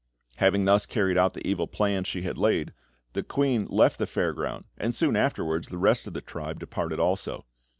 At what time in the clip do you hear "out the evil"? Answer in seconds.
1.15-1.67